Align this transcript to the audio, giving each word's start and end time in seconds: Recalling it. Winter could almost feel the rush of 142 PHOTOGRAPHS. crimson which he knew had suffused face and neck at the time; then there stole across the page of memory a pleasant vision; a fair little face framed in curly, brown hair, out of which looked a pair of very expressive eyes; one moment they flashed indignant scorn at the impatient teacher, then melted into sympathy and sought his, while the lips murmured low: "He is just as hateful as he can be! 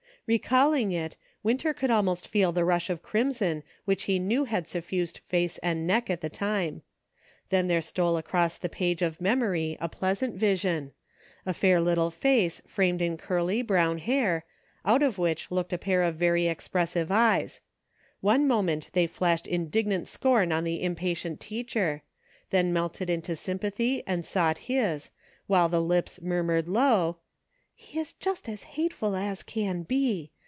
Recalling 0.27 0.93
it. 0.93 1.17
Winter 1.43 1.73
could 1.73 1.91
almost 1.91 2.25
feel 2.25 2.53
the 2.53 2.63
rush 2.63 2.89
of 2.89 2.99
142 2.99 3.35
PHOTOGRAPHS. 3.35 3.41
crimson 3.41 3.63
which 3.83 4.03
he 4.03 4.17
knew 4.19 4.45
had 4.45 4.65
suffused 4.65 5.17
face 5.25 5.57
and 5.57 5.85
neck 5.85 6.09
at 6.09 6.21
the 6.21 6.29
time; 6.29 6.83
then 7.49 7.67
there 7.67 7.81
stole 7.81 8.15
across 8.15 8.57
the 8.57 8.69
page 8.69 9.01
of 9.01 9.19
memory 9.19 9.75
a 9.81 9.89
pleasant 9.89 10.35
vision; 10.35 10.93
a 11.45 11.53
fair 11.53 11.81
little 11.81 12.11
face 12.11 12.61
framed 12.65 13.01
in 13.01 13.17
curly, 13.17 13.61
brown 13.61 13.97
hair, 13.97 14.45
out 14.85 15.03
of 15.03 15.17
which 15.17 15.51
looked 15.51 15.73
a 15.73 15.77
pair 15.77 16.01
of 16.01 16.15
very 16.15 16.47
expressive 16.47 17.11
eyes; 17.11 17.59
one 18.21 18.47
moment 18.47 18.89
they 18.93 19.07
flashed 19.07 19.47
indignant 19.47 20.07
scorn 20.07 20.53
at 20.53 20.63
the 20.63 20.81
impatient 20.81 21.41
teacher, 21.41 22.03
then 22.51 22.71
melted 22.71 23.09
into 23.09 23.35
sympathy 23.35 24.01
and 24.07 24.23
sought 24.25 24.59
his, 24.59 25.09
while 25.47 25.67
the 25.67 25.81
lips 25.81 26.21
murmured 26.21 26.69
low: 26.69 27.17
"He 27.73 27.97
is 27.99 28.13
just 28.13 28.47
as 28.47 28.61
hateful 28.63 29.15
as 29.15 29.39
he 29.47 29.59
can 29.59 29.81
be! 29.81 30.29